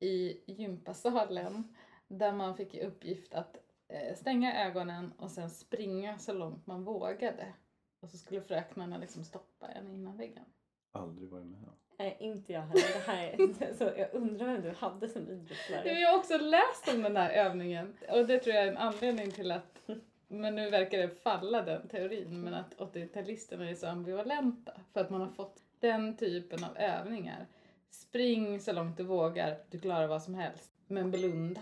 [0.00, 1.74] i gympasalen
[2.08, 3.56] där man fick i uppgift att
[3.88, 7.54] eh, stänga ögonen och sen springa så långt man vågade?
[8.00, 10.44] Och så skulle fröknarna liksom stoppa en innan väggen.
[10.92, 11.74] Aldrig varit med om.
[11.98, 12.82] Nej, inte jag heller.
[12.94, 16.00] Det här är, så jag undrar vem du hade som idrottslärare.
[16.00, 19.30] Jag har också läst om den här övningen och det tror jag är en anledning
[19.30, 19.90] till att
[20.28, 25.10] men nu verkar det falla den teorin men att 80-talisterna är så ambivalenta för att
[25.10, 27.46] man har fått den typen av övningar.
[27.90, 31.60] Spring så långt du vågar, du klarar vad som helst, men blunda.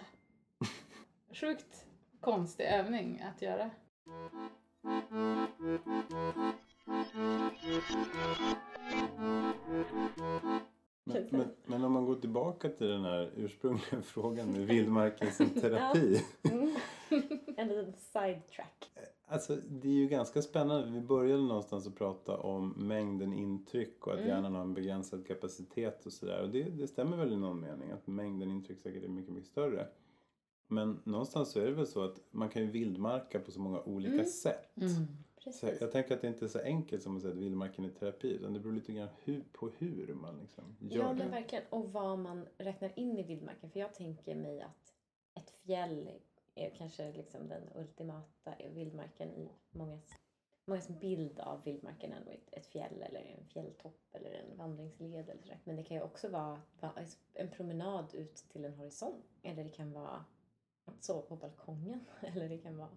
[1.32, 1.86] Sjukt
[2.20, 3.70] konstig övning att göra.
[11.04, 15.50] Men, men, men om man går tillbaka till den här ursprungliga frågan med vildmarken som
[15.50, 16.22] terapi.
[16.52, 16.70] Mm.
[17.56, 18.90] En liten sidetrack.
[19.28, 20.90] Alltså det är ju ganska spännande.
[20.90, 24.28] Vi började någonstans att prata om mängden intryck och att Mm.
[24.30, 26.42] hjärnan har en begränsad kapacitet och sådär.
[26.42, 29.50] Och det, det stämmer väl i någon mening att mängden intryck säkert är mycket, mycket
[29.50, 29.88] större.
[30.68, 33.80] Men någonstans så är det väl så att man kan ju vildmarka på så många
[33.80, 34.26] olika Mm.
[34.26, 34.72] sätt.
[34.74, 35.02] Så
[35.46, 35.80] Precis.
[35.80, 38.28] jag tänker att det inte är så enkelt som att säga att vildmarken är terapi.
[38.28, 41.14] Utan det beror lite grann hur, på hur man liksom gör Ja, det.
[41.14, 41.64] men verkligen.
[41.70, 43.70] Och vad man räknar in i vildmarken.
[43.70, 44.94] För jag tänker mig att
[45.34, 46.10] ett fjäll
[46.54, 50.14] är kanske liksom den ultimata vildmarken i mångas,
[50.64, 52.12] mångas bild av vildmarken.
[52.12, 55.60] Ändå ett, fjäll eller en fjälltopp eller en vandringsled eller sådär.
[55.64, 56.60] Men det kan ju också vara,
[57.34, 59.24] en promenad ut till en horisont.
[59.42, 60.24] Eller det kan vara
[60.84, 62.00] att sova på balkongen.
[62.20, 62.88] Eller det kan vara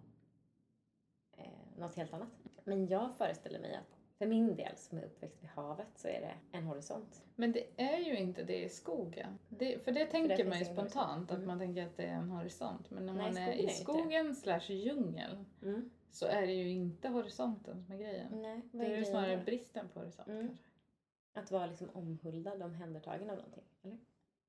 [1.79, 2.29] något helt annat.
[2.63, 6.21] Men jag föreställer mig att för min del som är uppväxt vid havet så är
[6.21, 7.23] det en horisont.
[7.35, 9.37] Men det är ju inte det i skogen.
[9.49, 11.47] Det, för det tänker finns man ju spontant, att Mm.
[11.47, 12.91] man tänker att det är en horisont.
[12.91, 15.89] Men när Nej, man är är i skogen slash djungel Mm.
[16.11, 18.41] så är det ju inte horisonten som är grejen.
[18.41, 19.43] Nej, Det vad är är ju snarare då?
[19.43, 20.47] bristen på horisont Mm.
[20.47, 20.63] kanske.
[21.33, 23.63] Att vara liksom omhuldad, omhändertagen av någonting.
[23.83, 23.97] Eller?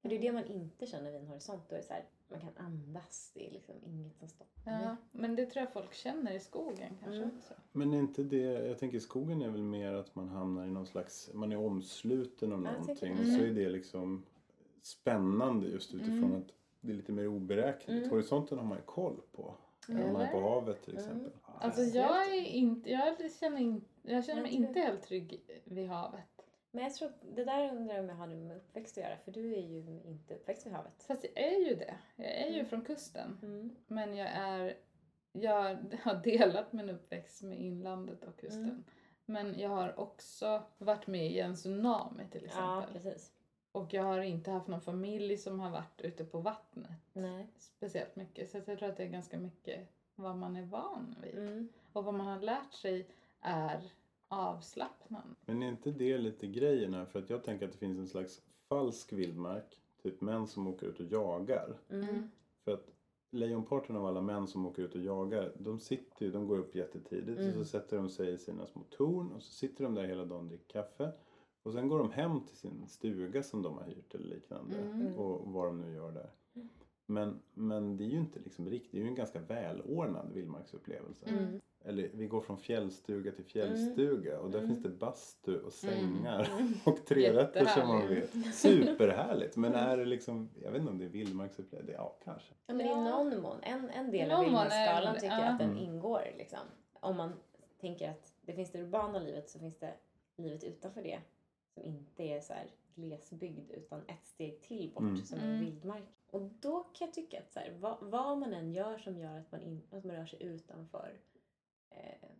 [0.03, 1.63] För det är det man inte känner vid en horisont.
[1.69, 4.73] Då är det så här, man kan andas, det är liksom inget som stoppar.
[4.73, 7.37] Ja, men det tror jag folk känner i skogen kanske Mm.
[7.39, 7.55] också.
[7.73, 8.37] Men inte det,
[8.67, 12.53] jag tänker skogen är väl mer att man hamnar i någon slags, man är omsluten
[12.53, 13.13] av någonting.
[13.19, 13.33] Och det.
[13.33, 14.25] så är det liksom
[14.83, 16.37] spännande just utifrån Mm.
[16.39, 16.49] att
[16.81, 18.03] det är lite mer oberäkneligt.
[18.05, 18.11] Mm.
[18.11, 19.55] Horisonten har man ju koll på.
[19.89, 20.03] Mm.
[20.07, 20.49] Om man är på Eller?
[20.49, 21.05] havet till Mm.
[21.05, 21.33] exempel.
[21.45, 26.21] Alltså jag är inte, jag känner, in, jag känner mig inte helt trygg vid havet.
[26.71, 29.17] Men jag tror det där undrar jag om jag har med uppväxt att göra.
[29.17, 31.03] För du är ju inte uppväxt vid havet.
[31.03, 31.95] Fast jag är ju det.
[32.17, 32.67] Jag är ju Mm.
[32.67, 33.39] från kusten.
[33.43, 33.77] Mm.
[33.87, 34.77] Men jag är,
[35.33, 38.65] jag har delat min uppväxt med inlandet och kusten.
[38.65, 38.85] Mm.
[39.27, 43.03] Men jag har också varit med i en tsunami till Ja, exempel.
[43.03, 43.33] precis.
[43.73, 47.47] och jag har inte haft någon familj som har varit ute på vattnet Nej.
[47.57, 48.51] speciellt mycket.
[48.51, 51.39] Så jag tror att det är ganska mycket vad man är van vid.
[51.39, 51.69] Mm.
[51.93, 53.07] Och vad man har lärt sig
[53.41, 53.81] är
[54.31, 55.35] avslappnad.
[55.47, 57.05] Men är inte det lite grejen här?
[57.05, 59.81] För att jag tänker att det finns en slags falsk vildmark.
[60.03, 61.79] Typ män som åker ut och jagar.
[61.90, 62.31] Mm.
[62.64, 62.90] För att
[63.31, 66.75] lejonparten av alla män som åker ut och jagar, de sitter ju, de går upp
[66.75, 67.55] jättetidigt och Mm.
[67.55, 70.40] så sätter de sig i sina små torn och så sitter de där hela dagen
[70.40, 71.12] och dricker kaffe.
[71.62, 74.77] Och sen går de hem till sin stuga som de har hyrt eller liknande.
[74.79, 75.14] Mm.
[75.14, 76.31] Och vad de nu gör där.
[76.55, 76.69] Mm.
[77.07, 81.27] Men, men det är ju inte liksom riktigt, det är ju en ganska välordnad vildmarksupplevelse.
[81.27, 81.61] Mm.
[81.85, 84.71] Eller vi går från fjällstuga till fjällstuga och där Mm.
[84.71, 86.73] finns det bastu och sängar Mm.
[86.87, 88.55] och trerätter som man vet.
[88.55, 89.57] Superhärligt!
[89.57, 92.55] Men är det liksom, jag vet inte om det är vildmarksupplevelse, ja kanske.
[92.66, 93.57] Ja, men i någon mån.
[93.62, 95.49] En, en del av vildmarksskalan tycker jag ja.
[95.53, 95.83] att den Mm.
[95.85, 96.23] ingår.
[96.38, 96.59] Liksom.
[96.93, 97.33] Om man
[97.81, 99.95] tänker att det finns det urbana livet så finns det
[100.37, 101.19] livet utanför det
[101.75, 105.25] som inte är så här glesbygd utan ett steg till bort Mm.
[105.25, 105.61] som är Mm.
[105.64, 106.03] vildmark.
[106.31, 109.38] Och då kan jag tycka att så här, vad, vad man än gör som gör
[109.38, 111.12] att man, in, att man rör sig utanför
[111.90, 112.31] eh,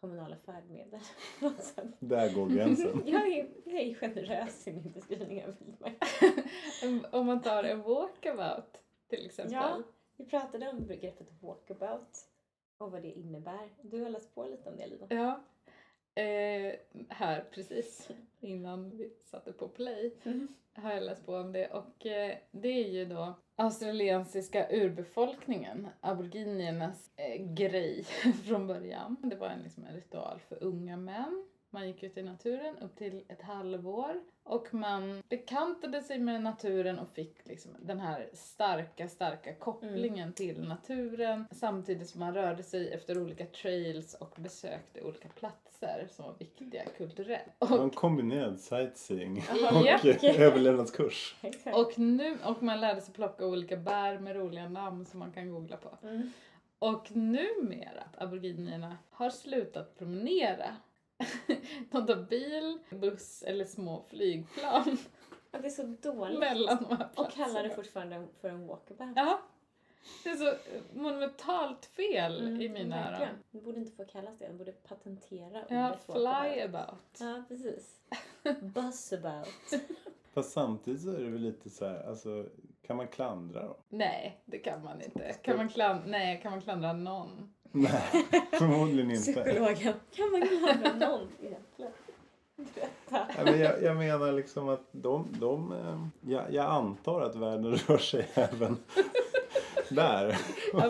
[0.00, 1.00] kommunala färdmedel.
[1.98, 3.02] Där går gränsen.
[3.06, 6.04] jag, är, jag är generös i min beskrivning av vildmark.
[7.14, 9.54] Om man tar en walkabout till exempel.
[9.54, 9.82] Ja,
[10.16, 12.26] vi pratade om begreppet walkabout
[12.78, 13.68] och vad det innebär.
[13.82, 15.06] Du har läst på lite om det Lina.
[15.08, 15.40] Ja.
[16.20, 16.74] Eh,
[17.08, 18.08] här precis
[18.40, 20.48] innan vi satte på play Mm.
[20.74, 27.10] har jag läst på om det och eh, det är ju då australiensiska urbefolkningen, aboriginernas
[27.16, 28.04] eh, grej
[28.46, 29.16] från början.
[29.22, 32.96] Det var en, liksom en ritual för unga män Man gick ut i naturen upp
[32.96, 39.08] till ett halvår och man bekantade sig med naturen och fick liksom den här starka,
[39.08, 45.28] starka kopplingen till naturen samtidigt som man rörde sig efter olika trails och besökte olika
[45.28, 47.52] platser som var viktiga kulturellt.
[47.58, 49.86] Det var en Och, kombinerad sightseeing och
[50.24, 51.36] överlevnadskurs.
[51.42, 51.76] Exakt.
[51.76, 55.50] och, nu, och man lärde sig plocka olika bär med roliga namn som man kan
[55.50, 56.06] googla på.
[56.06, 56.32] Mm.
[56.78, 60.76] Och numera, aboriginerna har slutat promenera.
[61.90, 64.98] De tar bil, buss eller små flygplan
[65.52, 66.38] Ja, det är så dåligt.
[66.38, 69.12] mellan de här Och kallar det fortfarande för en walkabout.
[69.16, 69.40] Ja.
[70.24, 70.54] Det är så
[70.94, 73.28] monumentalt fel Mm, i mina öron.
[73.50, 74.46] Det borde inte få kallas det.
[74.48, 76.52] De borde patentera Ja, ordet walkabout.
[76.54, 77.20] flyabout.
[77.20, 78.00] Ja, precis.
[78.62, 79.48] Bussabout.
[80.34, 82.46] Fast samtidigt så är det väl lite så här, alltså
[82.82, 83.76] kan man klandra dem?
[83.88, 85.32] Nej, det kan man inte.
[85.42, 87.54] Kan man, klan- Nej, kan man klandra någon?
[87.72, 88.02] Nej,
[88.52, 89.32] förmodligen inte.
[89.32, 89.94] Psykologen.
[90.14, 91.92] Kan man klandra någon egentligen?
[93.10, 97.74] Nej, men jag, jag menar liksom att de, de eh, jag, jag antar att världen
[97.86, 98.76] rör sig även
[99.88, 100.38] där.
[100.74, 100.82] Och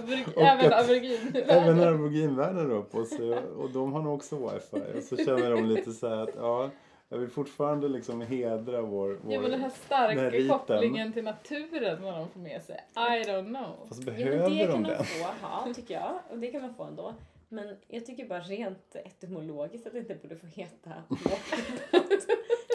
[0.42, 1.32] även att- aborigin.
[1.34, 4.98] Även aboriginvärlden rör på sig och, och de har nog också wifi.
[4.98, 6.70] Och så känner de lite så här att ja,
[7.12, 9.18] jag vill fortfarande liksom hedra vår...
[9.22, 9.70] vår Ja men den här
[10.08, 12.84] den här starka kopplingen till naturen vad de får med sig.
[12.94, 13.86] I don't know.
[13.88, 15.04] Fast Jo, men behöver det de kan man den?
[15.04, 16.18] få ha, tycker jag.
[16.30, 17.14] Och det kan man få ändå.
[17.48, 20.92] Men jag tycker bara rent etymologiskt att det inte borde få heta.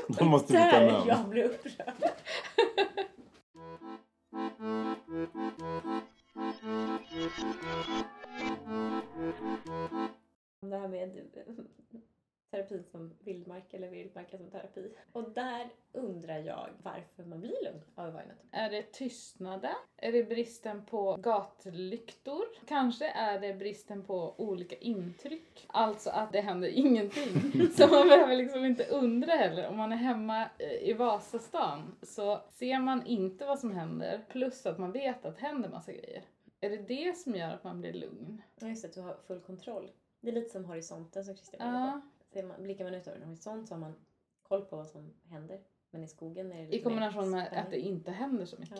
[0.19, 1.07] De måste byta Där namn.
[1.07, 1.93] jag blir upprörd.
[10.61, 11.09] Det här med
[12.55, 14.91] terapi som vildmark eller vildmarken som terapi.
[15.11, 18.37] Och där undrar jag varför man blir lugn av naturen.
[18.51, 19.75] Är det tystnaden?
[19.97, 22.45] Är det bristen på gatlyktor?
[22.67, 25.65] Kanske är det bristen på olika intryck.
[25.67, 27.69] Alltså att det händer ingenting.
[27.71, 29.67] Så man behöver liksom inte undra heller.
[29.67, 34.25] Om man är hemma eh, i Vasastan så ser man inte vad som händer.
[34.29, 36.23] Plus att man vet att det händer massa grejer.
[36.61, 38.41] Är det det som gör att man blir lugn?
[38.59, 39.91] Ja, just att du har full kontroll.
[40.21, 41.79] Det är lite som horisonten som Christian var.
[41.79, 42.01] Ja,
[42.35, 43.95] Ser man, blickar man ut över en horisont så har man
[44.41, 45.59] koll på vad som händer.
[45.91, 48.79] Men i skogen är det lite i kombination med att det inte händer så mycket.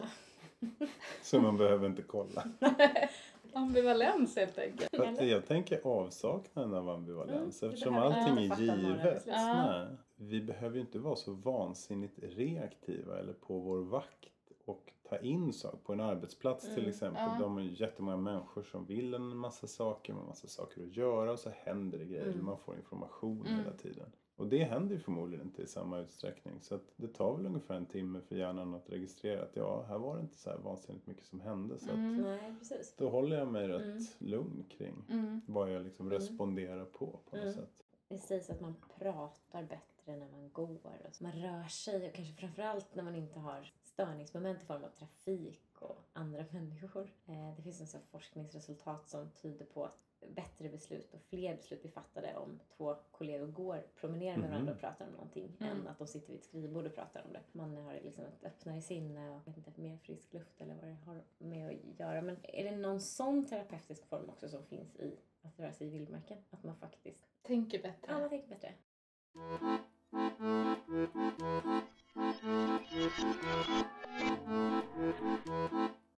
[0.59, 0.87] Ja.
[1.21, 2.47] Så man behöver inte kolla.
[3.53, 4.95] Ambivalens helt enkelt.
[4.97, 9.23] Fast jag tänker avsaknaden av ambivalens Mm, eftersom allting är givet.
[9.27, 9.87] Ja.
[10.15, 15.53] Vi behöver ju inte vara så vansinnigt reaktiva eller på vår vakt och ta in
[15.53, 15.77] saker.
[15.77, 17.21] På en arbetsplats till Mm, exempel.
[17.25, 17.37] ja.
[17.39, 21.31] De är ju jättemånga människor som vill en massa saker med massa saker att göra
[21.31, 22.27] och så händer det grejer.
[22.31, 22.45] Mm.
[22.45, 23.59] Man får information Mm.
[23.59, 24.11] hela tiden.
[24.37, 26.61] Och det händer ju förmodligen inte i samma utsträckning.
[26.61, 29.97] Så att det tar väl ungefär en timme för hjärnan att registrera att ja, här
[29.97, 31.79] var det inte så här vansinnigt mycket som hände.
[31.79, 32.21] Så att Mm.
[32.21, 32.93] Nej, precis.
[32.97, 34.03] då håller jag mig rätt Mm.
[34.19, 35.41] lugn kring Mm.
[35.47, 36.19] vad jag liksom Mm.
[36.19, 37.53] responderar på på något Mm.
[37.53, 37.83] sätt.
[38.07, 40.69] Det sägs att man pratar bättre när man går.
[40.85, 44.89] Och man rör sig och kanske framförallt när man inte har störningsmoment i form av
[44.89, 47.11] trafik och andra människor.
[47.25, 51.81] Eh, Det finns en sån forskningsresultat som tyder på att bättre beslut och fler beslut
[51.81, 54.51] blir fattade om två kollegor går, promenerar med Mhm.
[54.51, 55.71] varandra och pratar om någonting Mm.
[55.81, 57.41] än att de sitter vid ett skrivbord och pratar om det.
[57.51, 61.23] Man har liksom ett öppnare sinne och inte, mer frisk luft eller vad det har
[61.37, 62.21] med att göra.
[62.21, 65.89] Men är det någon sån terapeutisk form också som finns i att röra sig i
[65.89, 66.37] vildmarken?
[66.49, 68.07] Att man faktiskt Tänker bättre.
[68.11, 68.73] Ja, man tänker bättre.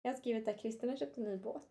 [0.02, 1.68] Jag har skrivit att Kristina har köpt en ny båt.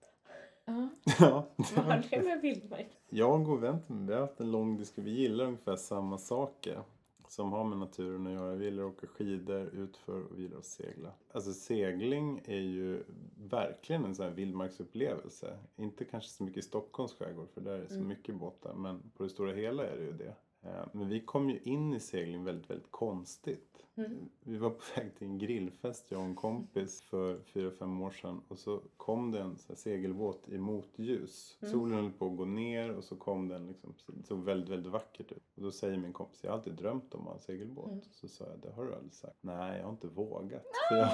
[0.65, 0.89] Ja.
[1.21, 2.87] Ja, Vad har det med vildmark?
[3.09, 5.05] jag och Vent, vi har haft en lång diskussion.
[5.05, 6.83] Vi gillar ungefär samma saker
[7.29, 8.55] som har med naturen att göra.
[8.55, 11.11] Vi gillar att åka skidor, utför och vi gillar att segla.
[11.33, 13.03] Alltså segling är ju
[13.51, 15.59] verkligen en sån här vildmarksupplevelse.
[15.77, 18.09] Inte kanske så mycket i Stockholms skärgård för där är det så Mm.
[18.09, 18.75] mycket båtar.
[18.75, 20.35] Men på det stora hela är det ju det.
[20.65, 23.71] Eh, Men vi kom ju in i segling väldigt, väldigt konstigt.
[23.97, 24.29] Mm.
[24.41, 28.11] Vi var på väg till en grillfest, jag och en kompis, för fyra fem år
[28.11, 28.41] sedan.
[28.49, 31.59] Och så kom det en segelbåt i motljus.
[31.63, 31.73] Mm.
[31.73, 34.69] Solen höll på att gå ner och så kom den liksom, så- det såg väldigt,
[34.71, 35.43] väldigt vackert ut.
[35.57, 37.91] Och då säger min kompis, jag har alltid drömt om att ha en segelbåt.
[37.91, 38.01] Mm.
[38.13, 39.37] Så sa jag, det har du aldrig sagt.
[39.41, 40.63] Nej, jag har inte vågat.
[40.89, 41.09] För jag,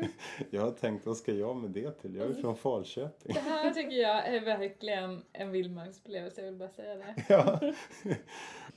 [0.50, 2.14] jag har tänkt, vad ska jag med det till?
[2.16, 3.34] Jag är från Falköping.
[3.34, 7.14] Det här tycker jag är verkligen en vildmarksupplevelse, jag vill bara säga det.
[7.28, 7.60] Ja.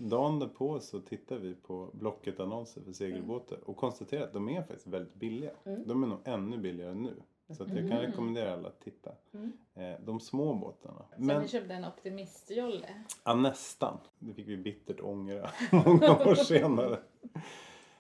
[0.10, 4.88] Dagen därpå så tittar vi på Blocket-annonser för segelbåtar och konstaterar att de är faktiskt
[4.88, 5.52] väldigt billiga.
[5.66, 5.88] Mm.
[5.88, 7.14] De är nog ännu billigare nu.
[7.58, 8.02] Så att jag kan Mm.
[8.12, 9.12] rekommendera alla att titta.
[9.34, 9.52] Mm.
[9.74, 11.06] Eh, de små båtarna.
[11.16, 12.88] Så Men ni köpte en optimistjolle.
[13.26, 13.98] ja, nästan.
[14.20, 15.50] Det fick vi bittert ångra
[15.86, 17.00] många år senare.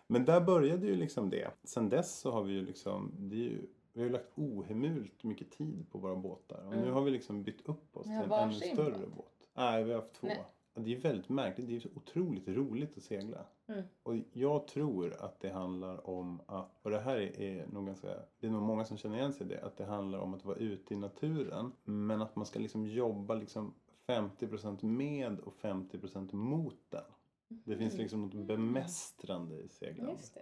[0.07, 1.51] Men där började ju liksom det.
[1.63, 3.61] Sen dess så har vi ju liksom, det är ju,
[3.93, 6.65] vi har ju lagt ohemult mycket tid på våra båtar.
[6.67, 6.93] Och nu Mm.
[6.93, 9.15] har vi liksom bytt upp oss till en ännu större båt?
[9.15, 9.49] båt.
[9.53, 10.27] Nej, vi har haft två.
[10.27, 10.43] Nej.
[10.73, 11.67] Det är väldigt märkligt.
[11.67, 13.45] Det är otroligt roligt att segla.
[13.67, 13.83] Mm.
[14.03, 18.07] Och jag tror att det handlar om att, och det här är, är nog ganska,
[18.39, 20.45] det är nog många som känner igen sig i det, att det handlar om att
[20.45, 21.71] vara ute i naturen.
[21.83, 23.73] Men att man ska liksom jobba liksom
[24.07, 27.03] 50% med och 50% mot den.
[27.47, 30.37] Det finns liksom något bemästrande i seglandet.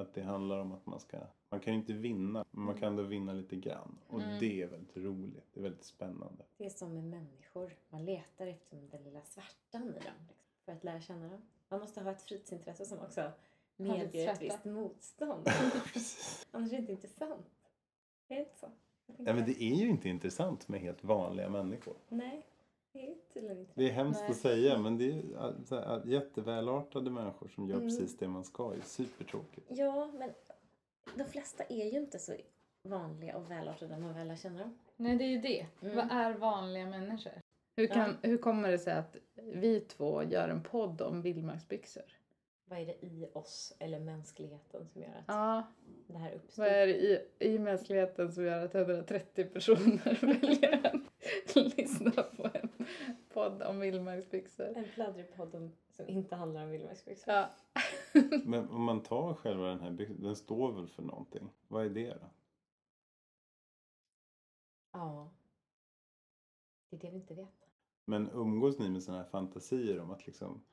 [0.00, 1.18] Att det handlar om att man ska,
[1.50, 3.98] man kan ju inte vinna, men man kan ändå vinna lite grann.
[4.06, 4.38] Och Mm.
[4.40, 6.44] det är väldigt roligt, det är väldigt spännande.
[6.56, 7.76] Det är som med människor.
[7.88, 9.94] Man letar efter den lilla svärtan i dem.
[10.28, 11.42] Liksom, för att lära känna dem.
[11.68, 13.32] Man måste ha ett fritidsintresse som också
[13.76, 15.46] medger ett visst motstånd.
[16.50, 17.46] Annars är det inte intressant.
[18.28, 18.66] Är det inte så?
[19.06, 21.96] Ja, men det är ju inte intressant med helt vanliga människor.
[22.08, 22.46] Nej,
[22.92, 24.30] det är tydligen inte Det är hemskt Nej.
[24.30, 25.10] att säga men det
[25.70, 27.88] är jättevälartade människor som gör Mm.
[27.88, 28.70] precis det man ska.
[28.70, 29.66] Det är supertråkigt.
[29.68, 30.30] Ja, men
[31.14, 32.32] de flesta är ju inte så
[32.82, 34.78] vanliga och välartade när man väl lär känna dem.
[34.96, 35.66] Nej, det är ju det.
[35.82, 35.96] Mm.
[35.96, 37.32] Vad är vanliga människor?
[37.76, 42.02] Hur, kan, hur kommer det sig att vi två gör en podd om vildmarksbyxor?
[42.64, 45.62] Vad är det i oss eller mänskligheten som gör att Ja,
[46.06, 46.62] det här uppstår?
[46.62, 51.00] vad är det i, i mänskligheten som gör att 130 personer väljer
[51.54, 52.59] att lyssna på en
[53.34, 54.64] podd om vildmarksbyxor?
[54.76, 57.34] En pladdrig podd om, som inte handlar om vildmarksbyxor.
[57.34, 57.50] Ja.
[58.44, 61.50] Men om man tar själva den här byxan, den står väl för någonting?
[61.68, 62.30] Vad är det då?
[64.92, 65.30] Ja.
[66.90, 67.68] Det är det vi inte vet.
[68.04, 70.64] Men umgås ni med sådana här fantasier om att liksom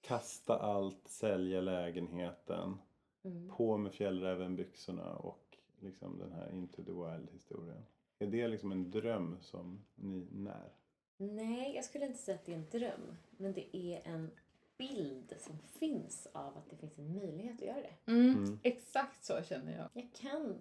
[0.00, 2.78] kasta allt, sälja lägenheten,
[3.26, 3.48] Mm.
[3.48, 7.86] på med fjällrävenbyxorna och liksom den här Into the Wild historien?
[8.18, 10.72] Är det liksom en dröm som ni när?
[11.16, 13.16] Nej, jag skulle inte säga att det är en dröm.
[13.30, 14.30] Men det är en
[14.78, 17.94] bild som finns av att det finns en möjlighet att göra det.
[18.12, 18.58] Mm, Mm.
[18.62, 19.88] Exakt så känner jag.
[19.92, 20.58] Jag kan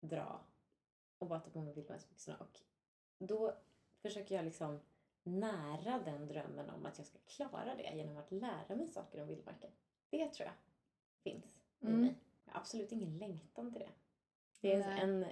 [0.00, 0.40] dra
[1.18, 2.60] och bara ta på mig vildmarksbyxorna och
[3.18, 3.54] då
[4.02, 4.80] försöker jag liksom
[5.22, 9.28] nära den drömmen om att jag ska klara det genom att lära mig saker om
[9.28, 9.70] vildmarken.
[10.10, 10.54] Det tror jag
[11.32, 11.44] finns
[11.80, 12.00] i Mm.
[12.00, 12.14] mig.
[12.44, 13.90] Jag har absolut ingen längtan till det.
[14.60, 15.00] Det är Nej.
[15.00, 15.26] en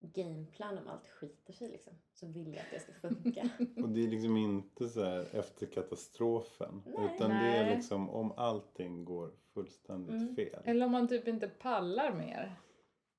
[0.00, 1.92] gameplan om allt skiter sig liksom.
[2.12, 3.48] Så vill jag att det ska funka.
[3.82, 6.82] Och det är liksom inte så här efter katastrofen.
[6.86, 7.10] Nej.
[7.14, 7.58] utan det Nej.
[7.58, 10.36] är liksom om allting går fullständigt Mm.
[10.36, 10.60] fel.
[10.64, 12.54] Eller om man typ inte pallar mer.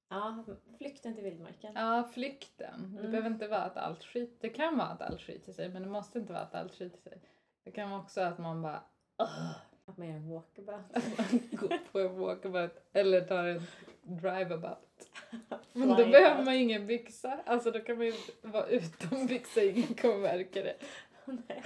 [0.09, 0.43] ja,
[0.77, 1.73] flykten till vildmarken.
[1.75, 2.81] Ja, flykten.
[2.93, 3.11] Det Mm.
[3.11, 4.37] behöver inte vara att allt skit.
[4.41, 6.97] Det kan vara att allt skiter sig, men det måste inte vara att allt skiter
[6.99, 7.21] sig.
[7.63, 8.83] Det kan vara också att man bara
[9.85, 10.85] Att man gör en walkabout.
[11.51, 13.61] går på en walkabout eller tar en
[14.17, 15.09] driveabout.
[15.73, 17.39] Men då behöver man ju ingen byxa.
[17.45, 20.75] Alltså då kan man ju vara utan byxa, ingen kommer märka det.
[21.25, 21.63] Nej,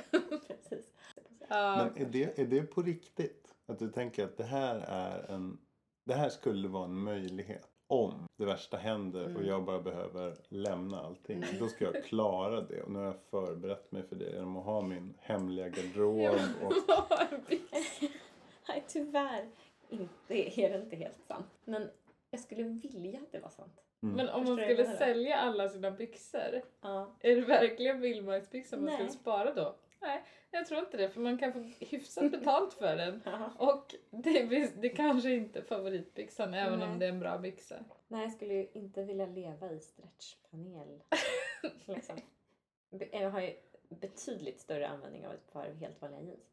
[0.48, 0.86] precis.
[1.50, 3.56] Men är det, är det på riktigt?
[3.68, 5.58] Att du tänker att det här är en...
[6.06, 7.70] Det här skulle vara en möjlighet.
[7.88, 9.46] Om det värsta händer och Mm.
[9.46, 11.44] jag bara behöver lämna allting.
[11.60, 12.82] Då ska jag klara det.
[12.82, 16.40] Och nu har jag förberett mig för det genom att ha min hemliga garderob.
[16.64, 16.74] Och.
[18.68, 19.50] Nej, tyvärr
[19.90, 21.46] inte, är det inte helt sant.
[21.66, 21.90] Men
[22.36, 23.84] jag skulle vilja att det var sant.
[24.04, 24.16] mm.
[24.16, 27.16] Men om man Förstår skulle sälja alla sina byxor, Ja.
[27.20, 28.94] är det verkligen vildmarksbyxor man Nej.
[28.94, 29.76] skulle spara då?
[30.02, 31.10] Nej, jag tror inte det.
[31.10, 33.22] För man kan få hyfsat betalt för den.
[33.26, 33.52] Ja.
[33.58, 36.88] Och det, det kanske inte är favoritbyxan även Nej.
[36.88, 37.76] om det är en bra byxa.
[38.08, 41.04] Nej, jag skulle ju inte vilja leva i stretchpanel.
[41.86, 42.16] liksom.
[43.12, 43.54] Jag har ju
[43.90, 46.44] betydligt större användning av ett par helt vanliga jeans.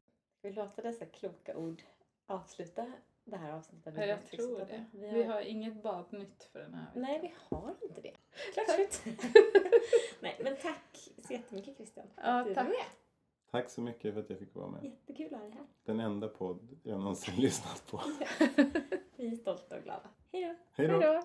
[0.42, 1.82] Vi låta dessa kloka ord
[2.26, 2.92] avsluta
[3.24, 3.94] det här avsnittet.
[3.96, 4.84] Ja, jag tror det.
[4.92, 5.14] Vi har...
[5.14, 7.02] vi har inget badnytt för den här veckan.
[7.02, 8.16] Nej, vi har inte det.
[8.54, 9.18] Klart slut.
[10.20, 12.06] Nej, men tack så jättemycket Christian.
[12.16, 12.68] Ja, tack.
[12.68, 12.86] Med.
[13.50, 14.84] Tack så mycket för att jag fick vara med.
[14.84, 15.66] Jättekul att ha dig här.
[15.84, 18.02] Den enda podd jag någonsin lyssnat på.
[19.16, 20.10] vi är stolta och glada.
[20.32, 20.54] Hej då.
[20.72, 21.22] Hej då.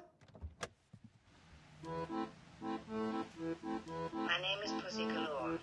[4.12, 5.60] My name is Pussy Galore.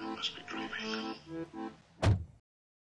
[0.00, 1.70] I must be dreaming.